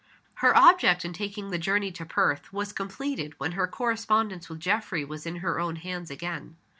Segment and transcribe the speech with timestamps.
[0.41, 5.05] Her object in taking the journey to Perth was completed when her correspondence with Geoffrey
[5.05, 6.57] was in her own hands again.